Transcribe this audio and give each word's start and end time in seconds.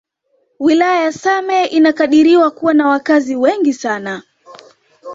Wilaya 0.59 1.03
ya 1.03 1.11
Same 1.11 1.65
inakadiriwa 1.65 2.51
kuwa 2.51 2.73
na 2.73 2.87
wakazi 2.87 3.35
wengi 3.35 3.73
sana 3.73 4.23